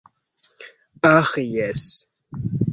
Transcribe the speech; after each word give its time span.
Aĥ 1.13 1.31
jes. 1.59 1.83